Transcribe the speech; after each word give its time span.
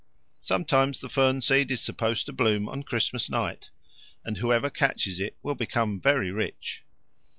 Sometimes 0.41 0.99
the 0.99 1.09
fern 1.09 1.41
seed 1.41 1.69
is 1.69 1.79
supposed 1.79 2.25
to 2.25 2.33
bloom 2.33 2.67
on 2.67 2.81
Christmas 2.81 3.29
night, 3.29 3.69
and 4.25 4.37
whoever 4.37 4.71
catches 4.71 5.19
it 5.19 5.37
will 5.43 5.53
become 5.53 5.99
very 6.01 6.31
rich. 6.31 6.83